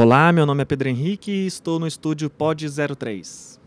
[0.00, 2.64] Olá, meu nome é Pedro Henrique e estou no estúdio Pod
[2.96, 3.60] 03.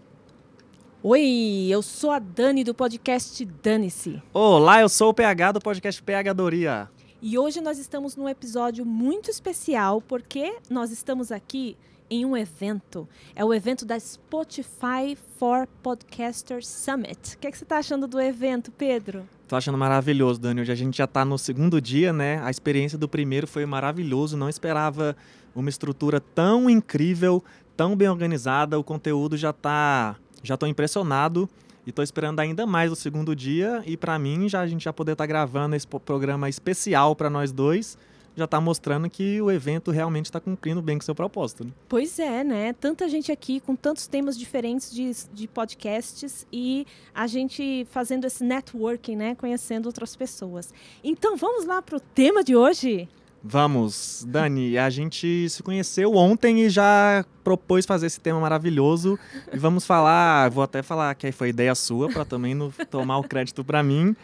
[1.04, 4.24] Oi, eu sou a Dani do podcast Dane-se.
[4.34, 6.90] Olá, eu sou o PH do podcast PH Doria.
[7.22, 11.76] E hoje nós estamos num episódio muito especial porque nós estamos aqui
[12.10, 13.10] em um evento.
[13.36, 17.36] É o evento da Spotify for Podcasters Summit.
[17.36, 19.28] O que, é que você está achando do evento, Pedro?
[19.50, 20.62] Tô achando maravilhoso, Dani.
[20.62, 22.42] Hoje a gente já está no segundo dia, né?
[22.42, 24.38] A experiência do primeiro foi maravilhoso.
[24.38, 25.14] Não esperava
[25.56, 27.44] uma estrutura tão incrível,
[27.76, 28.80] tão bem organizada.
[28.80, 30.16] O conteúdo já tá.
[30.44, 31.48] Já tô impressionado
[31.86, 33.84] e tô esperando ainda mais o segundo dia.
[33.86, 37.30] E para mim, já a gente já poder estar tá gravando esse programa especial para
[37.30, 37.98] nós dois
[38.36, 41.66] já está mostrando que o evento realmente está cumprindo bem com seu propósito.
[41.66, 41.72] Né?
[41.88, 42.74] Pois é, né?
[42.74, 48.44] Tanta gente aqui com tantos temas diferentes de, de podcasts e a gente fazendo esse
[48.44, 49.36] networking, né?
[49.36, 50.74] Conhecendo outras pessoas.
[51.04, 53.10] Então vamos lá para o tema de hoje?
[53.44, 59.18] Vamos, Dani, a gente se conheceu ontem e já propôs fazer esse tema maravilhoso.
[59.52, 63.24] E vamos falar, vou até falar que foi ideia sua, para também não tomar o
[63.24, 64.16] crédito para mim,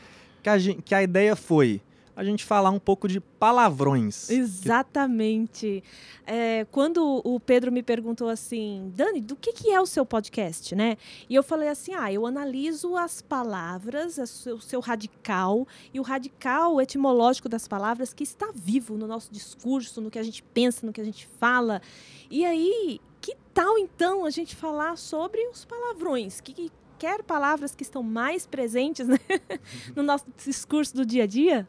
[0.44, 1.82] que a, que a ideia foi
[2.18, 4.28] a gente falar um pouco de palavrões.
[4.32, 5.84] Exatamente.
[6.26, 10.76] É, quando o Pedro me perguntou assim, Dani, do que, que é o seu podcast,
[10.76, 10.98] né?
[11.30, 16.82] E eu falei assim, ah, eu analiso as palavras, o seu, radical, e o radical
[16.82, 20.92] etimológico das palavras que está vivo no nosso discurso, no que a gente pensa, no
[20.92, 21.84] que a gente fala.
[22.32, 26.42] E aí, que tal então a gente falar sobre os palavrões?
[26.42, 29.20] Que, que quer palavras que estão mais presentes né?
[29.96, 31.68] no nosso discurso do dia a dia?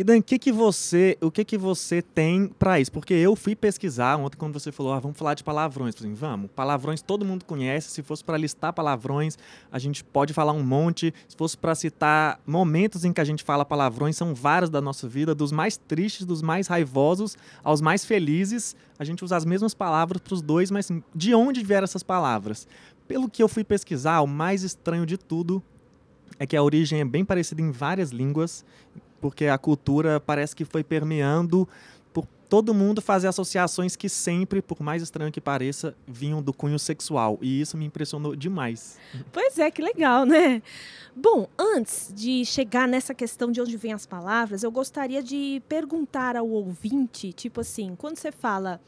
[0.00, 2.92] E Dan, que que você, o que que você tem para isso?
[2.92, 5.96] Porque eu fui pesquisar ontem quando você falou, ah, vamos falar de palavrões.
[5.96, 7.90] Falei, vamos, palavrões todo mundo conhece.
[7.90, 9.36] Se fosse para listar palavrões,
[9.72, 11.12] a gente pode falar um monte.
[11.26, 15.08] Se fosse para citar momentos em que a gente fala palavrões, são vários da nossa
[15.08, 18.76] vida, dos mais tristes, dos mais raivosos aos mais felizes.
[19.00, 22.68] A gente usa as mesmas palavras para os dois, mas de onde vieram essas palavras?
[23.08, 25.60] Pelo que eu fui pesquisar, o mais estranho de tudo
[26.38, 28.64] é que a origem é bem parecida em várias línguas
[29.20, 31.68] porque a cultura parece que foi permeando
[32.12, 36.78] por todo mundo fazer associações que sempre, por mais estranho que pareça, vinham do cunho
[36.78, 37.38] sexual.
[37.42, 38.98] E isso me impressionou demais.
[39.32, 40.62] Pois é, que legal, né?
[41.14, 46.36] Bom, antes de chegar nessa questão de onde vêm as palavras, eu gostaria de perguntar
[46.36, 48.80] ao ouvinte, tipo assim, quando você fala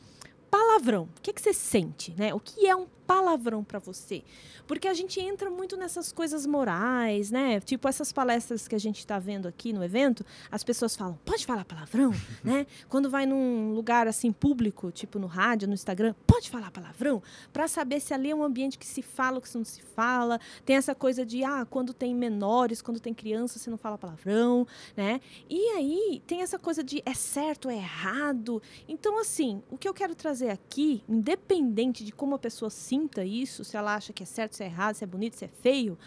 [0.51, 2.35] palavrão, o que, que você sente, né?
[2.35, 4.23] O que é um palavrão para você?
[4.69, 7.59] Porque a gente entra muito nessas coisas morais, né?
[7.59, 11.45] Tipo essas palestras que a gente está vendo aqui no evento, as pessoas falam, pode
[11.45, 12.13] falar palavrão,
[12.45, 12.69] né?
[12.89, 17.21] Quando vai num lugar assim público, tipo no rádio, no Instagram, pode falar palavrão,
[17.53, 20.39] para saber se ali é um ambiente que se fala ou que não se fala.
[20.65, 24.65] Tem essa coisa de, ah, quando tem menores, quando tem crianças, você não fala palavrão,
[24.97, 25.21] né?
[25.49, 28.63] E aí tem essa coisa de é certo, é errado.
[28.87, 33.65] Então, assim, o que eu quero trazer aqui, independente de como a pessoa se isso,
[33.65, 35.99] se ela acha que é certo, se é errado, se é bonito, se é feio,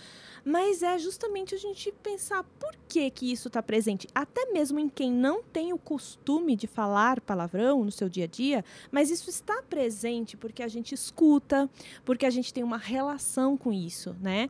[0.46, 4.90] mas é justamente a gente pensar por que que isso está presente, até mesmo em
[4.90, 9.30] quem não tem o costume de falar palavrão no seu dia a dia, mas isso
[9.30, 11.70] está presente porque a gente escuta,
[12.04, 14.50] porque a gente tem uma relação com isso, né?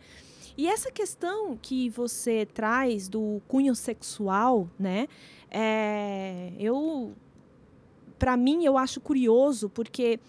[0.55, 5.07] E essa questão que você traz do cunho sexual, né?
[5.49, 7.13] É, eu,
[8.19, 10.19] para mim, eu acho curioso porque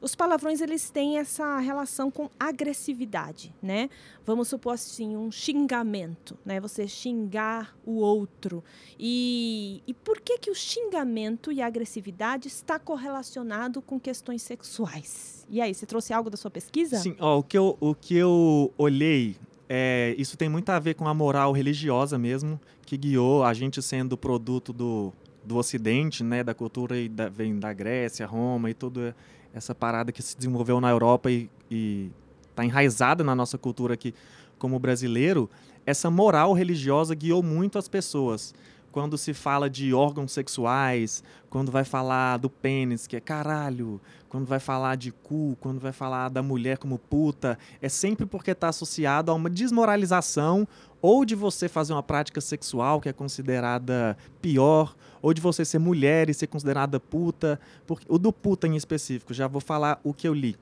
[0.00, 3.90] os palavrões eles têm essa relação com agressividade, né?
[4.24, 6.60] Vamos supor assim, um xingamento, né?
[6.60, 8.62] Você xingar o outro.
[8.98, 15.46] E, e por que que o xingamento e a agressividade está correlacionado com questões sexuais?
[15.50, 16.98] E aí, você trouxe algo da sua pesquisa?
[16.98, 19.36] Sim, ó, o, que eu, o que eu olhei,
[19.68, 23.82] é, isso tem muito a ver com a moral religiosa mesmo, que guiou a gente
[23.82, 25.12] sendo produto do,
[25.44, 29.14] do Ocidente, né, da cultura e da, vem da Grécia, Roma e tudo
[29.54, 32.10] essa parada que se desenvolveu na Europa e
[32.50, 34.14] está enraizada na nossa cultura aqui
[34.58, 35.48] como brasileiro,
[35.86, 38.54] essa moral religiosa guiou muito as pessoas.
[38.90, 44.46] Quando se fala de órgãos sexuais, quando vai falar do pênis, que é caralho, quando
[44.46, 48.68] vai falar de cu, quando vai falar da mulher como puta, é sempre porque está
[48.68, 50.66] associado a uma desmoralização
[51.00, 55.78] ou de você fazer uma prática sexual que é considerada pior, ou de você ser
[55.78, 57.60] mulher e ser considerada puta.
[57.86, 60.56] Porque, o do puta em específico, já vou falar o que eu li.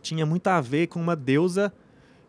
[0.00, 1.72] Tinha muito a ver com uma deusa,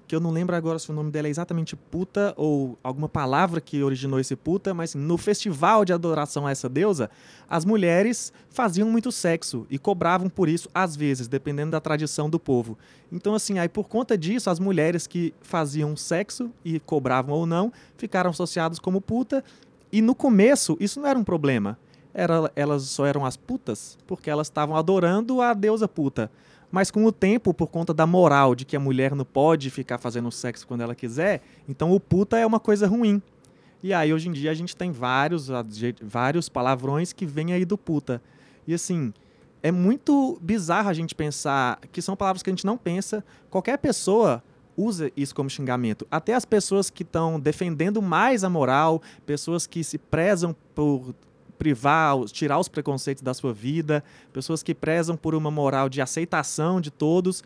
[0.10, 3.62] que eu não lembro agora se o nome dela é exatamente puta ou alguma palavra
[3.62, 7.12] que originou esse puta, mas no festival de adoração a essa deusa,
[7.48, 12.40] as mulheres faziam muito sexo e cobravam por isso às vezes, dependendo da tradição do
[12.40, 12.76] povo.
[13.12, 17.72] Então assim, aí por conta disso, as mulheres que faziam sexo e cobravam ou não,
[17.96, 19.44] ficaram associadas como puta
[19.92, 21.78] e no começo, isso não era um problema.
[22.14, 26.32] era, elas só eram as putas porque elas estavam adorando a deusa puta.
[26.72, 29.98] Mas com o tempo, por conta da moral de que a mulher não pode ficar
[29.98, 33.22] fazendo sexo quando ela quiser, então o puta é uma coisa ruim.
[33.82, 35.50] E aí hoje em dia a gente tem vários,
[36.02, 38.22] vários palavrões que vêm aí do puta.
[38.68, 39.12] E assim,
[39.64, 43.24] é muito bizarro a gente pensar que são palavras que a gente não pensa.
[43.50, 44.44] Qualquer pessoa
[44.80, 46.08] usa isso como xingamento.
[46.10, 51.14] Até as pessoas que estão defendendo mais a moral, pessoas que se prezam por
[51.58, 56.80] privar, tirar os preconceitos da sua vida, pessoas que prezam por uma moral de aceitação
[56.80, 57.44] de todos,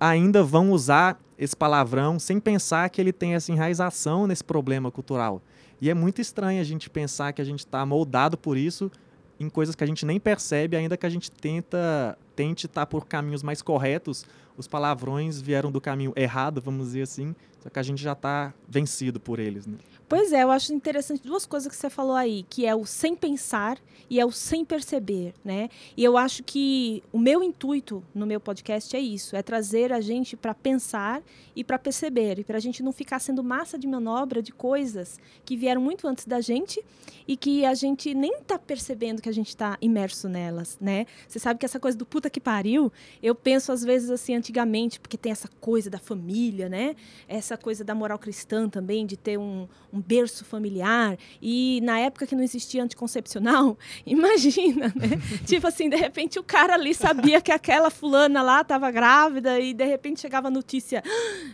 [0.00, 5.40] ainda vão usar esse palavrão sem pensar que ele tem essa enraização nesse problema cultural.
[5.80, 8.90] E é muito estranho a gente pensar que a gente está moldado por isso
[9.38, 13.06] em coisas que a gente nem percebe, ainda que a gente tenta tente estar por
[13.06, 14.24] caminhos mais corretos,
[14.56, 18.52] os palavrões vieram do caminho errado, vamos dizer assim, só que a gente já está
[18.68, 19.66] vencido por eles.
[19.66, 19.78] Né?
[20.12, 23.16] Pois é, eu acho interessante duas coisas que você falou aí, que é o sem
[23.16, 23.78] pensar
[24.10, 25.70] e é o sem perceber, né?
[25.96, 30.02] E eu acho que o meu intuito no meu podcast é isso, é trazer a
[30.02, 31.22] gente para pensar
[31.56, 35.18] e para perceber, e para a gente não ficar sendo massa de manobra de coisas
[35.46, 36.84] que vieram muito antes da gente
[37.26, 41.06] e que a gente nem está percebendo que a gente está imerso nelas, né?
[41.26, 42.92] Você sabe que essa coisa do puta que pariu,
[43.22, 46.96] eu penso às vezes assim antigamente, porque tem essa coisa da família, né?
[47.26, 51.16] Essa coisa da moral cristã também, de ter um, um berço familiar.
[51.40, 55.20] E na época que não existia anticoncepcional, imagina, né?
[55.46, 59.72] tipo assim, de repente o cara ali sabia que aquela fulana lá estava grávida e
[59.72, 61.02] de repente chegava a notícia: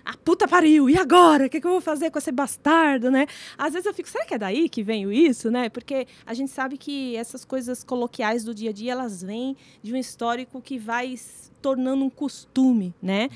[0.04, 1.46] ah, a puta pariu, e agora?
[1.46, 3.26] O que, que eu vou fazer com esse bastardo, né?
[3.56, 5.68] Às vezes eu fico, será que é daí que vem isso, né?
[5.68, 9.92] Porque a gente sabe que essas coisas coloquiais do dia a dia, elas vêm de
[9.92, 11.14] um histórico que vai
[11.60, 13.28] tornando um costume, né?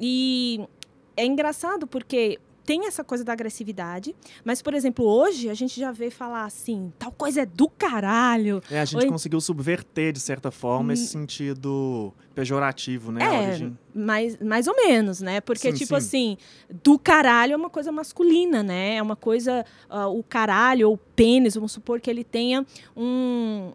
[0.00, 0.60] E
[1.16, 2.38] é engraçado porque
[2.68, 6.92] tem essa coisa da agressividade, mas, por exemplo, hoje a gente já vê falar assim,
[6.98, 8.62] tal coisa é do caralho.
[8.70, 9.10] É, a gente Ou...
[9.10, 10.92] conseguiu subverter, de certa forma, hum...
[10.92, 13.22] esse sentido pejorativo, né?
[13.24, 15.40] É, mais, mais ou menos, né?
[15.40, 15.96] Porque, sim, tipo sim.
[15.96, 16.36] assim,
[16.84, 18.96] do caralho é uma coisa masculina, né?
[18.96, 23.72] É uma coisa, uh, o caralho ou o pênis, vamos supor que ele tenha um,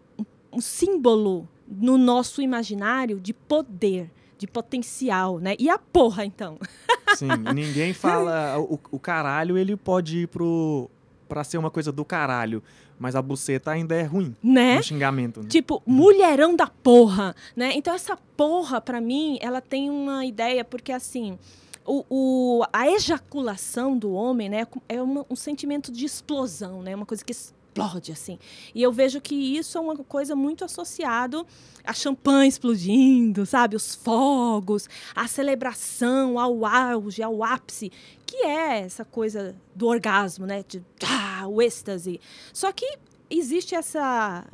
[0.52, 4.08] um símbolo no nosso imaginário de poder
[4.38, 5.54] de potencial, né?
[5.58, 6.58] E a porra, então?
[7.16, 8.58] Sim, ninguém fala.
[8.58, 10.90] O, o caralho, ele pode ir pro.
[11.28, 12.62] pra ser uma coisa do caralho.
[12.98, 14.34] Mas a buceta ainda é ruim.
[14.42, 14.76] Né?
[14.76, 15.42] No xingamento.
[15.42, 15.48] Né?
[15.48, 17.72] Tipo, mulherão da porra, né?
[17.74, 21.38] Então, essa porra, para mim, ela tem uma ideia, porque assim.
[21.86, 26.96] O, o, a ejaculação do homem né, é uma, um sentimento de explosão, né?
[26.96, 27.34] Uma coisa que
[27.74, 28.38] explode assim.
[28.74, 31.44] E eu vejo que isso é uma coisa muito associado
[31.84, 33.76] a champanhe explodindo, sabe?
[33.76, 37.92] Os fogos, a celebração, ao auge, ao ápice,
[38.24, 40.64] que é essa coisa do orgasmo, né?
[40.66, 42.20] De, ah, o êxtase.
[42.54, 42.96] Só que
[43.28, 44.46] existe essa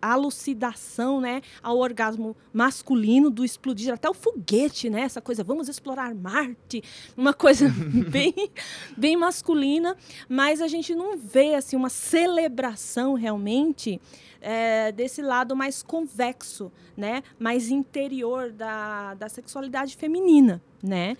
[0.00, 6.14] alucidação, né, ao orgasmo masculino do explodir até o foguete, né, essa coisa vamos explorar
[6.14, 6.82] Marte,
[7.16, 7.68] uma coisa
[8.10, 8.34] bem
[8.96, 9.96] bem masculina,
[10.28, 14.00] mas a gente não vê assim uma celebração realmente
[14.40, 21.16] é, desse lado mais convexo, né, mais interior da, da sexualidade feminina, né?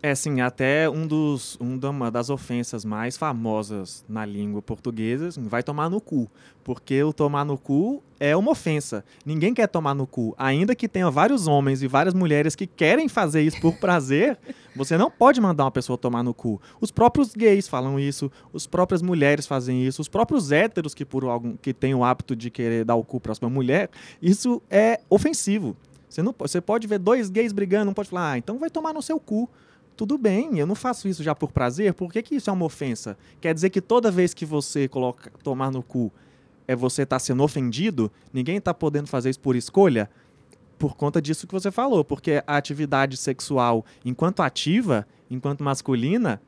[0.00, 1.76] É, sim, até um dos, um
[2.12, 6.30] das ofensas mais famosas na língua portuguesa assim, vai tomar no cu.
[6.62, 9.04] Porque o tomar no cu é uma ofensa.
[9.26, 10.36] Ninguém quer tomar no cu.
[10.38, 14.38] Ainda que tenha vários homens e várias mulheres que querem fazer isso por prazer,
[14.76, 16.62] você não pode mandar uma pessoa tomar no cu.
[16.80, 21.24] Os próprios gays falam isso, as próprias mulheres fazem isso, os próprios héteros que, por
[21.24, 23.90] algum, que têm o hábito de querer dar o cu para sua mulher,
[24.22, 25.76] isso é ofensivo.
[26.08, 28.94] Você, não, você pode ver dois gays brigando, não pode falar, ah, então vai tomar
[28.94, 29.48] no seu cu
[29.98, 32.64] tudo bem, eu não faço isso já por prazer, por que, que isso é uma
[32.64, 33.18] ofensa?
[33.40, 36.12] Quer dizer que toda vez que você coloca tomar no cu
[36.68, 40.08] é você tá sendo ofendido, ninguém está podendo fazer isso por escolha?
[40.78, 46.40] Por conta disso que você falou, porque a atividade sexual, enquanto ativa, enquanto masculina,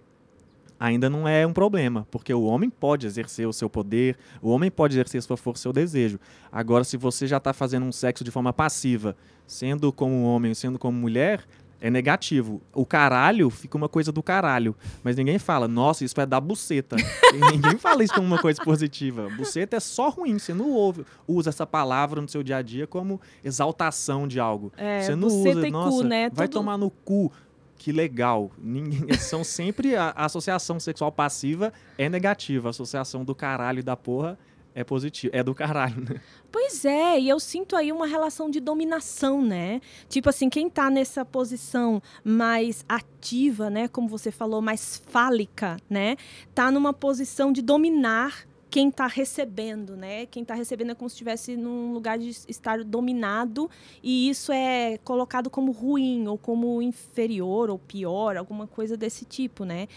[0.79, 4.71] ainda não é um problema, porque o homem pode exercer o seu poder, o homem
[4.71, 6.21] pode exercer sua força, seu desejo.
[6.53, 10.79] Agora, se você já está fazendo um sexo de forma passiva, sendo como homem, sendo
[10.79, 11.45] como mulher,
[11.81, 12.61] é negativo.
[12.75, 14.77] O caralho fica uma coisa do caralho.
[15.03, 16.97] Mas ninguém fala, nossa, isso é da buceta.
[17.53, 19.29] ninguém fala isso como uma coisa positiva.
[19.31, 20.39] Buceta é só ruim.
[20.39, 24.73] Você não ouve, usa essa palavra no seu dia a dia como exaltação de algo.
[24.77, 26.31] É, você não usa, nossa, cu, né?
[26.33, 26.61] vai Tudo...
[26.61, 27.33] tomar no cu.
[27.77, 28.51] Que legal.
[28.59, 32.69] Ninguém, são sempre a, a associação sexual passiva é negativa.
[32.69, 34.39] A associação do caralho e da porra
[34.75, 36.21] é positivo, é do caralho, né?
[36.51, 39.81] Pois é, e eu sinto aí uma relação de dominação, né?
[40.09, 46.17] Tipo assim, quem tá nessa posição mais ativa, né, como você falou, mais fálica, né,
[46.55, 50.27] tá numa posição de dominar quem está recebendo, né?
[50.27, 53.69] Quem está recebendo é como se estivesse num lugar de estar dominado
[54.01, 59.65] e isso é colocado como ruim ou como inferior ou pior, alguma coisa desse tipo,
[59.65, 59.89] né?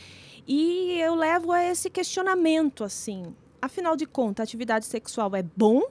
[0.47, 3.33] E eu levo a esse questionamento assim.
[3.63, 5.83] Afinal de contas, atividade sexual é bom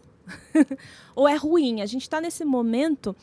[1.17, 1.81] ou é ruim?
[1.81, 3.17] A gente está nesse momento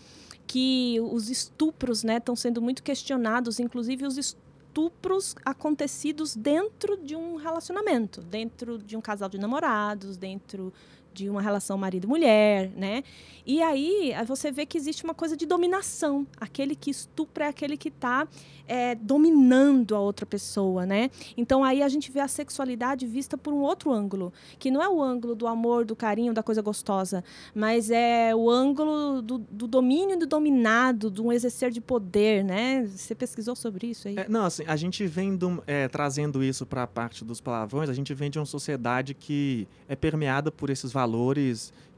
[0.48, 7.36] que os estupros estão né, sendo muito questionados, inclusive os estupros acontecidos dentro de um
[7.36, 10.74] relacionamento, dentro de um casal de namorados, dentro
[11.13, 13.04] de uma relação marido-mulher, né?
[13.46, 16.28] E aí você vê que existe uma coisa de dominação.
[16.39, 18.28] Aquele que estupra é aquele que está
[18.68, 21.10] é, dominando a outra pessoa, né?
[21.36, 24.88] Então aí a gente vê a sexualidade vista por um outro ângulo, que não é
[24.88, 27.24] o ângulo do amor, do carinho, da coisa gostosa,
[27.56, 32.44] mas é o ângulo do, do domínio e do dominado, de um exercer de poder,
[32.44, 32.86] né?
[32.86, 34.20] Você pesquisou sobre isso aí?
[34.20, 37.89] É, não, assim, a gente vem do, é, trazendo isso para a parte dos palavrões,
[37.89, 41.09] a gente vem de uma sociedade que é permeada por esses valores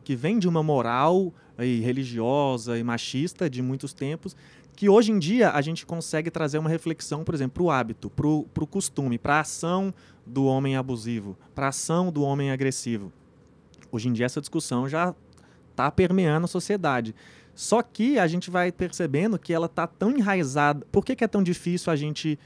[0.04, 4.36] que vem de uma moral aí, religiosa e machista de muitos tempos,
[4.76, 8.10] que hoje em dia a gente consegue trazer uma reflexão, por exemplo, para o hábito,
[8.10, 9.94] para o costume, para a ação
[10.26, 13.12] do homem abusivo, para a ação do homem agressivo.
[13.92, 15.14] Hoje em dia essa discussão já
[15.70, 17.14] está permeando a sociedade.
[17.54, 20.86] Só que a gente vai percebendo que ela está tão enraizada.
[20.92, 22.40] Por que, que é tão difícil a gente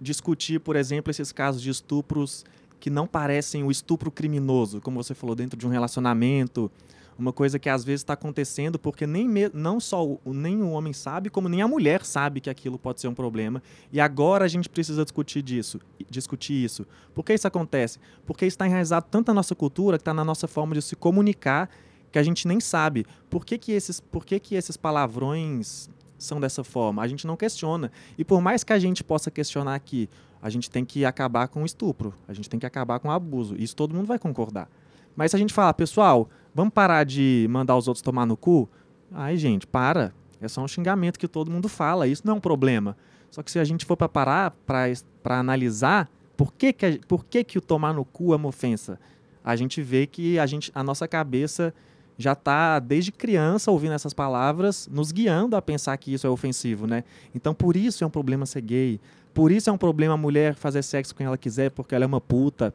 [0.00, 2.44] discutir, por exemplo, esses casos de estupros
[2.86, 6.70] que não parecem o estupro criminoso, como você falou, dentro de um relacionamento,
[7.18, 10.92] uma coisa que às vezes está acontecendo porque nem não só o, nem o homem
[10.92, 13.60] sabe, como nem a mulher sabe que aquilo pode ser um problema.
[13.92, 16.86] E agora a gente precisa discutir disso, discutir isso.
[17.12, 17.98] Por que isso acontece?
[18.24, 21.68] Porque está enraizado tanto na nossa cultura, que está na nossa forma de se comunicar,
[22.12, 23.04] que a gente nem sabe.
[23.28, 27.02] Por que, que, esses, por que, que esses palavrões são dessa forma?
[27.02, 27.90] A gente não questiona.
[28.16, 30.08] E por mais que a gente possa questionar aqui,
[30.40, 33.10] a gente tem que acabar com o estupro, a gente tem que acabar com o
[33.10, 33.56] abuso.
[33.56, 34.68] Isso todo mundo vai concordar.
[35.14, 38.68] Mas se a gente falar, pessoal, vamos parar de mandar os outros tomar no cu?
[39.12, 40.12] Ai, gente, para.
[40.40, 42.06] É só um xingamento que todo mundo fala.
[42.06, 42.96] Isso não é um problema.
[43.30, 47.42] Só que se a gente for para parar para analisar por que, que, por que,
[47.42, 49.00] que o tomar no cu é uma ofensa,
[49.42, 51.72] a gente vê que a, gente, a nossa cabeça
[52.18, 56.86] já está desde criança ouvindo essas palavras, nos guiando a pensar que isso é ofensivo,
[56.86, 57.04] né?
[57.34, 59.00] Então por isso é um problema ser gay,
[59.36, 62.04] por isso é um problema a mulher fazer sexo com quem ela quiser porque ela
[62.04, 62.72] é uma puta,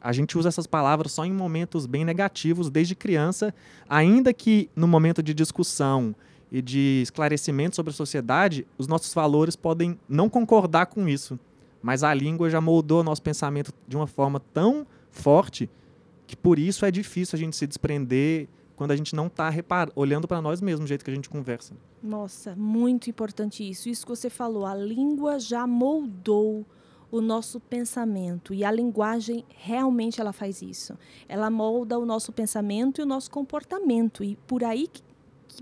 [0.00, 3.54] a gente usa essas palavras só em momentos bem negativos desde criança,
[3.86, 6.14] ainda que no momento de discussão
[6.50, 11.38] e de esclarecimento sobre a sociedade, os nossos valores podem não concordar com isso.
[11.82, 15.68] Mas a língua já moldou o nosso pensamento de uma forma tão forte
[16.26, 19.50] que por isso é difícil a gente se desprender quando a gente não está
[19.96, 21.74] olhando para nós mesmos, do jeito que a gente conversa.
[22.00, 23.88] Nossa, muito importante isso.
[23.88, 26.64] Isso que você falou, a língua já moldou
[27.10, 30.96] o nosso pensamento e a linguagem realmente ela faz isso.
[31.28, 34.88] Ela molda o nosso pensamento e o nosso comportamento e por aí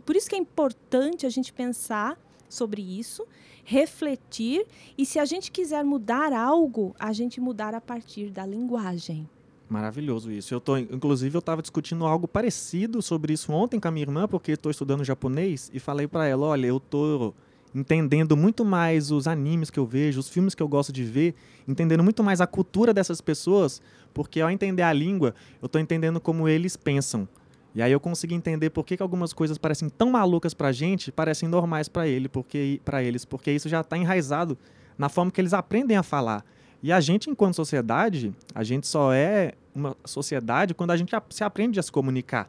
[0.04, 2.18] por isso que é importante a gente pensar
[2.50, 3.26] sobre isso,
[3.64, 4.66] refletir
[4.98, 9.26] e se a gente quiser mudar algo, a gente mudar a partir da linguagem.
[9.68, 10.54] Maravilhoso isso.
[10.54, 14.28] Eu tô, inclusive, eu estava discutindo algo parecido sobre isso ontem com a minha irmã,
[14.28, 17.34] porque estou estudando japonês e falei para ela, olha, eu tô
[17.74, 21.34] entendendo muito mais os animes que eu vejo, os filmes que eu gosto de ver,
[21.66, 23.82] entendendo muito mais a cultura dessas pessoas,
[24.14, 27.28] porque ao entender a língua, eu estou entendendo como eles pensam.
[27.74, 30.72] E aí eu consegui entender por que, que algumas coisas parecem tão malucas para a
[30.72, 34.56] gente, parecem normais para ele, porque para eles, porque isso já está enraizado
[34.96, 36.42] na forma que eles aprendem a falar.
[36.86, 41.42] E a gente, enquanto sociedade, a gente só é uma sociedade quando a gente se
[41.42, 42.48] aprende a se comunicar.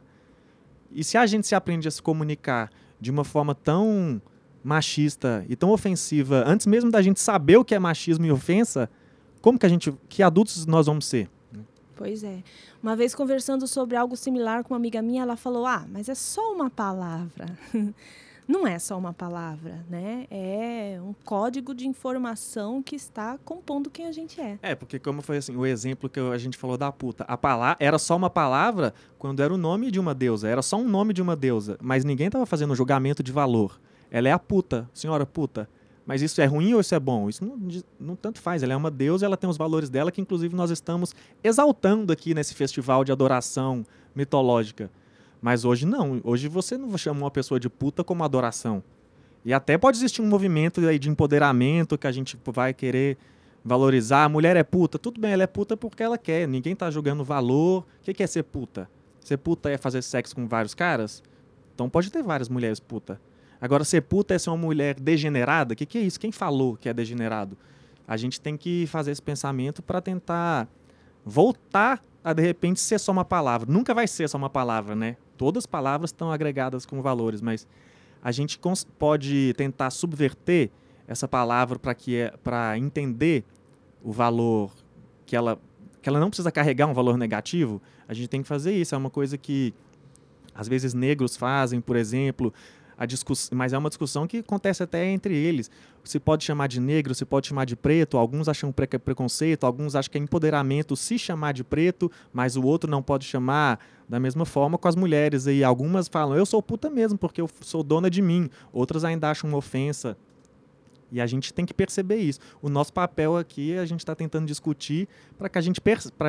[0.92, 4.22] E se a gente se aprende a se comunicar de uma forma tão
[4.62, 8.88] machista e tão ofensiva, antes mesmo da gente saber o que é machismo e ofensa,
[9.42, 11.28] como que a gente, que adultos nós vamos ser?
[11.96, 12.40] Pois é.
[12.80, 16.14] Uma vez conversando sobre algo similar com uma amiga minha, ela falou: "Ah, mas é
[16.14, 17.58] só uma palavra".
[18.48, 20.26] Não é só uma palavra, né?
[20.30, 24.58] É um código de informação que está compondo quem a gente é.
[24.62, 27.76] É, porque como foi assim, o exemplo que a gente falou da puta, a palavra
[27.78, 31.12] era só uma palavra quando era o nome de uma deusa, era só um nome
[31.12, 33.78] de uma deusa, mas ninguém estava fazendo julgamento de valor.
[34.10, 35.68] Ela é a puta, senhora puta.
[36.06, 37.28] Mas isso é ruim ou isso é bom?
[37.28, 38.62] Isso não, não tanto faz.
[38.62, 41.14] Ela é uma deusa, ela tem os valores dela que, inclusive, nós estamos
[41.44, 44.90] exaltando aqui nesse festival de adoração mitológica.
[45.40, 46.20] Mas hoje não.
[46.24, 48.82] Hoje você não chama uma pessoa de puta como adoração.
[49.44, 53.16] E até pode existir um movimento aí de empoderamento que a gente vai querer
[53.64, 54.24] valorizar.
[54.24, 54.98] A mulher é puta.
[54.98, 56.46] Tudo bem, ela é puta porque ela quer.
[56.48, 57.86] Ninguém tá julgando valor.
[58.00, 58.90] O que é ser puta?
[59.20, 61.22] Ser puta é fazer sexo com vários caras?
[61.74, 63.20] Então pode ter várias mulheres puta.
[63.60, 65.72] Agora, ser puta é ser uma mulher degenerada?
[65.72, 66.18] O que, que é isso?
[66.18, 67.56] Quem falou que é degenerado?
[68.06, 70.68] A gente tem que fazer esse pensamento para tentar
[71.24, 73.70] voltar a de repente ser só uma palavra.
[73.70, 75.16] Nunca vai ser só uma palavra, né?
[75.36, 77.66] Todas as palavras estão agregadas com valores, mas
[78.22, 78.58] a gente
[78.98, 80.70] pode tentar subverter
[81.06, 83.44] essa palavra para que é, para entender
[84.02, 84.72] o valor
[85.24, 85.58] que ela
[86.00, 87.82] que ela não precisa carregar um valor negativo.
[88.06, 88.94] A gente tem que fazer isso.
[88.94, 89.74] É uma coisa que
[90.54, 92.52] às vezes negros fazem, por exemplo,
[92.98, 93.06] a
[93.52, 95.70] mas é uma discussão que acontece até entre eles.
[96.02, 99.94] Se pode chamar de negro, se pode chamar de preto, alguns acham é preconceito, alguns
[99.94, 103.78] acham que é empoderamento se chamar de preto, mas o outro não pode chamar
[104.08, 105.46] da mesma forma com as mulheres.
[105.46, 108.50] E algumas falam, eu sou puta mesmo, porque eu sou dona de mim.
[108.72, 110.16] Outras ainda acham uma ofensa.
[111.12, 112.40] E a gente tem que perceber isso.
[112.60, 115.06] O nosso papel aqui, a gente está tentando discutir
[115.38, 115.80] para que, a gente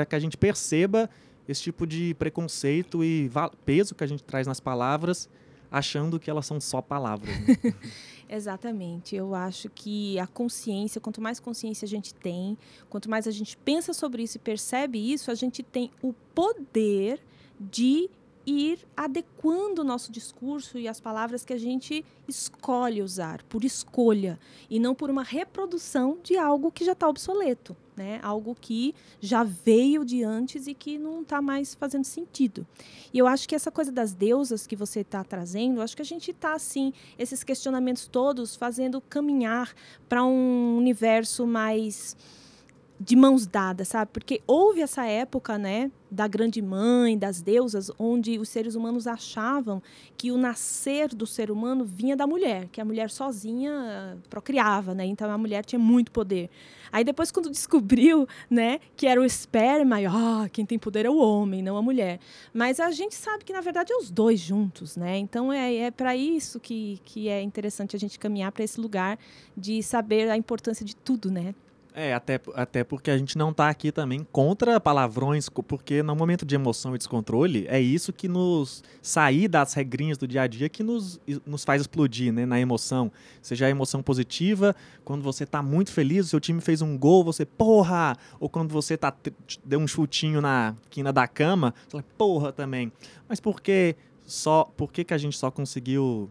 [0.08, 1.10] que a gente perceba
[1.48, 3.30] esse tipo de preconceito e
[3.66, 5.28] peso que a gente traz nas palavras
[5.72, 7.30] achando que elas são só palavras.
[7.40, 7.74] Né?
[8.30, 9.16] Exatamente.
[9.16, 12.58] Eu acho que a consciência, quanto mais consciência a gente tem,
[12.90, 17.20] quanto mais a gente pensa sobre isso e percebe isso, a gente tem o poder
[17.60, 18.10] de
[18.46, 24.40] ir adequando o nosso discurso e as palavras que a gente escolhe usar, por escolha,
[24.70, 28.18] e não por uma reprodução de algo que já está obsoleto, né?
[28.24, 32.66] algo que já veio de antes e que não está mais fazendo sentido.
[33.14, 36.06] E eu acho que essa coisa das deusas que você está trazendo, acho que a
[36.06, 39.74] gente está, assim, esses questionamentos todos fazendo caminhar
[40.08, 42.16] para um universo mais
[43.00, 44.12] de mãos dadas, sabe?
[44.12, 49.82] Porque houve essa época, né, da grande mãe, das deusas, onde os seres humanos achavam
[50.18, 55.06] que o nascer do ser humano vinha da mulher, que a mulher sozinha procriava, né?
[55.06, 56.50] Então a mulher tinha muito poder.
[56.92, 61.18] Aí depois quando descobriu, né, que era o esperma, ah, quem tem poder é o
[61.18, 62.20] homem, não a mulher.
[62.54, 65.18] Mas a gente sabe que na verdade é os dois juntos, né?
[65.18, 69.18] Então é, é para isso que, que é interessante a gente caminhar para esse lugar
[69.56, 71.54] de saber a importância de tudo, né?
[71.94, 76.46] É, até, até porque a gente não está aqui também contra palavrões, porque no momento
[76.46, 80.70] de emoção e descontrole, é isso que nos sair das regrinhas do dia a dia
[80.70, 83.12] que nos, nos faz explodir, né, na emoção.
[83.42, 87.24] Seja a emoção positiva, quando você está muito feliz, o seu time fez um gol,
[87.24, 88.16] você, porra!
[88.40, 89.14] Ou quando você tá,
[89.66, 92.92] deu um chutinho na quina da cama, você fala, porra também.
[93.28, 96.30] Mas por que só, por que, que a gente só conseguiu,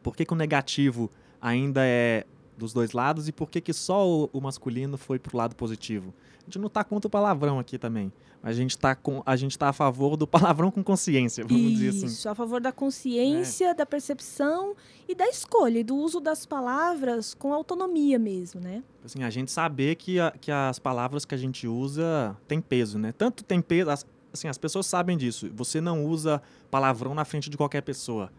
[0.00, 2.24] por que, que o negativo ainda é
[2.56, 6.14] dos dois lados e por que, que só o, o masculino foi pro lado positivo.
[6.42, 8.12] A gente não está contra o palavrão aqui também.
[8.44, 11.62] Mas a gente está com a gente tá a favor do palavrão com consciência, vamos
[11.62, 12.06] Isso, dizer assim.
[12.06, 13.74] Isso, a favor da consciência, é.
[13.74, 14.76] da percepção
[15.08, 18.84] e da escolha, e do uso das palavras com autonomia mesmo, né?
[19.02, 22.98] Assim, a gente saber que, a, que as palavras que a gente usa têm peso,
[22.98, 23.12] né?
[23.12, 23.90] Tanto tem peso,
[24.30, 25.50] assim, as pessoas sabem disso.
[25.54, 28.30] Você não usa palavrão na frente de qualquer pessoa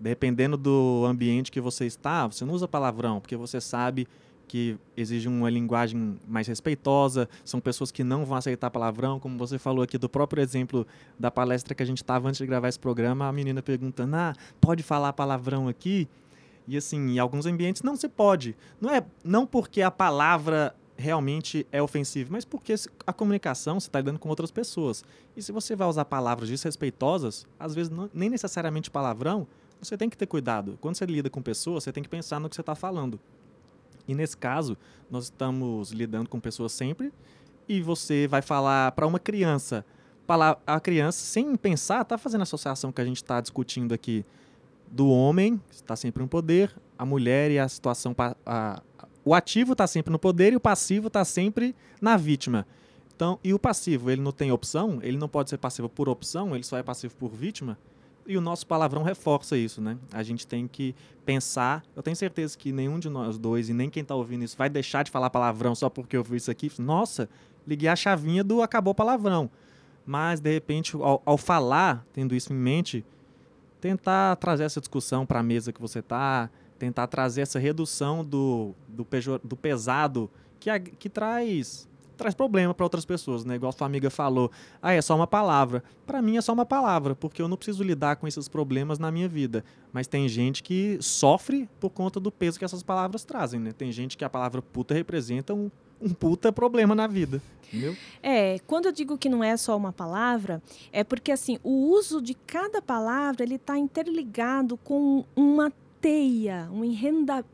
[0.00, 4.06] dependendo do ambiente que você está, você não usa palavrão, porque você sabe
[4.46, 9.58] que exige uma linguagem mais respeitosa, são pessoas que não vão aceitar palavrão, como você
[9.58, 10.86] falou aqui do próprio exemplo
[11.18, 14.34] da palestra que a gente estava antes de gravar esse programa, a menina perguntando: "Ah,
[14.60, 16.08] pode falar palavrão aqui?"
[16.66, 18.56] E assim, em alguns ambientes não se pode.
[18.80, 22.74] Não é não porque a palavra realmente é ofensiva, mas porque
[23.06, 25.04] a comunicação você está lidando com outras pessoas.
[25.36, 29.46] E se você vai usar palavras desrespeitosas, às vezes não, nem necessariamente palavrão,
[29.80, 30.78] você tem que ter cuidado.
[30.80, 33.18] Quando você lida com pessoas, você tem que pensar no que você está falando.
[34.06, 34.76] E nesse caso,
[35.10, 37.12] nós estamos lidando com pessoas sempre
[37.68, 39.84] e você vai falar para uma criança.
[40.66, 44.24] A criança, sem pensar, está fazendo a associação que a gente está discutindo aqui
[44.90, 48.14] do homem, está sempre no poder, a mulher e a situação.
[48.44, 48.82] A,
[49.24, 52.66] o ativo está sempre no poder e o passivo está sempre na vítima.
[53.14, 56.54] Então, e o passivo, ele não tem opção, ele não pode ser passivo por opção,
[56.54, 57.76] ele só é passivo por vítima.
[58.28, 59.96] E o nosso palavrão reforça isso, né?
[60.12, 61.82] A gente tem que pensar.
[61.96, 64.68] Eu tenho certeza que nenhum de nós dois e nem quem está ouvindo isso vai
[64.68, 66.70] deixar de falar palavrão só porque eu vi isso aqui.
[66.78, 67.26] Nossa,
[67.66, 69.50] liguei a chavinha do acabou palavrão.
[70.04, 73.02] Mas, de repente, ao, ao falar, tendo isso em mente,
[73.80, 78.74] tentar trazer essa discussão para a mesa que você está, tentar trazer essa redução do,
[78.86, 81.88] do, pejor, do pesado que, que traz
[82.18, 83.54] traz problema para outras pessoas, né?
[83.54, 84.50] Igual sua amiga falou,
[84.82, 85.82] ah, é só uma palavra.
[86.06, 89.10] Para mim é só uma palavra, porque eu não preciso lidar com esses problemas na
[89.10, 89.64] minha vida.
[89.92, 93.72] Mas tem gente que sofre por conta do peso que essas palavras trazem, né?
[93.72, 97.40] Tem gente que a palavra puta representa um, um puta problema na vida.
[97.68, 97.96] Entendeu?
[98.22, 102.20] É, quando eu digo que não é só uma palavra, é porque assim, o uso
[102.20, 107.44] de cada palavra ele está interligado com uma teia, um enreda,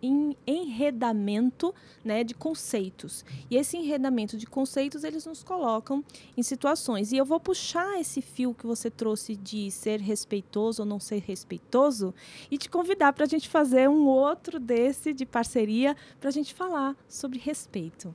[0.46, 3.24] enredamento né, de conceitos.
[3.50, 6.04] E esse enredamento de conceitos, eles nos colocam
[6.36, 7.12] em situações.
[7.12, 11.22] E eu vou puxar esse fio que você trouxe de ser respeitoso ou não ser
[11.22, 12.14] respeitoso
[12.50, 16.54] e te convidar para a gente fazer um outro desse de parceria para a gente
[16.54, 18.14] falar sobre respeito.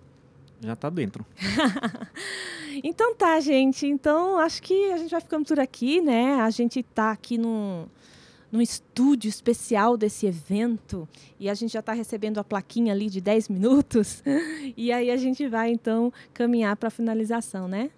[0.61, 1.25] já está dentro.
[2.83, 3.87] então tá, gente.
[3.87, 6.35] Então acho que a gente vai ficando por aqui, né?
[6.41, 7.87] A gente está aqui num,
[8.51, 11.07] num estúdio especial desse evento
[11.39, 14.23] e a gente já está recebendo a plaquinha ali de 10 minutos.
[14.75, 17.89] e aí a gente vai então caminhar para a finalização, né?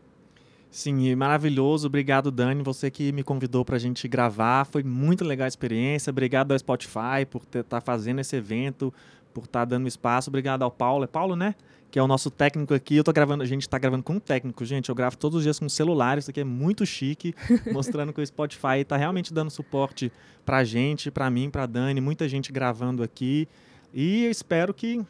[0.69, 1.87] Sim, maravilhoso.
[1.87, 4.65] Obrigado, Dani, você que me convidou para a gente gravar.
[4.65, 6.09] Foi muito legal a experiência.
[6.09, 8.93] Obrigado ao Spotify por estar tá fazendo esse evento,
[9.33, 10.29] por estar tá dando espaço.
[10.29, 11.03] Obrigado ao Paulo.
[11.03, 11.55] É Paulo, né?
[11.91, 12.95] Que é o nosso técnico aqui.
[12.95, 14.89] Eu tô gravando, a gente está gravando com um técnico, gente.
[14.89, 16.17] Eu gravo todos os dias com celular.
[16.17, 17.35] Isso aqui é muito chique,
[17.71, 20.11] mostrando que o Spotify está realmente dando suporte
[20.45, 21.99] para a gente, para mim, para Dani.
[21.99, 23.47] Muita gente gravando aqui.
[23.93, 25.05] E eu espero que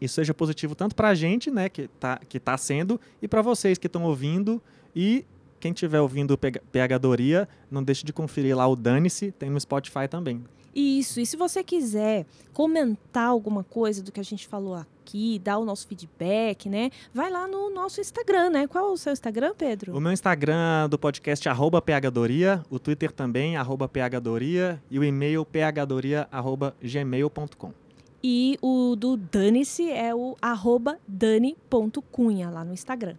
[0.00, 3.40] isso seja positivo tanto para a gente, né, que está que tá sendo, e para
[3.40, 4.60] vocês que estão ouvindo.
[4.94, 5.24] E
[5.60, 10.44] quem estiver ouvindo Pegadoria, não deixe de conferir lá o Dane-se, tem no Spotify também.
[10.74, 15.58] Isso, e se você quiser comentar alguma coisa do que a gente falou aqui, dar
[15.58, 16.90] o nosso feedback, né?
[17.12, 18.66] Vai lá no nosso Instagram, né?
[18.66, 19.96] Qual é o seu Instagram, Pedro?
[19.96, 25.04] O meu Instagram do podcast é arroba phdoria, o Twitter também, arroba phdoria, e o
[25.04, 27.84] e-mail phdoria.gmail.com.
[28.26, 33.16] E o do Dane-se é o arroba dani.cunha lá no Instagram.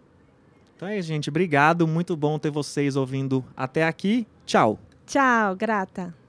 [0.76, 1.30] Então é isso, gente.
[1.30, 1.86] Obrigado.
[1.86, 4.26] Muito bom ter vocês ouvindo até aqui.
[4.44, 4.78] Tchau.
[5.06, 6.25] Tchau, grata.